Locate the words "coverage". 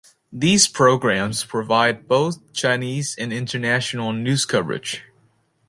4.45-5.03